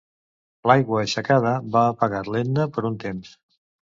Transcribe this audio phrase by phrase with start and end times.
[0.69, 3.35] L'aigua aixecada va apagar l'Etna per un temps.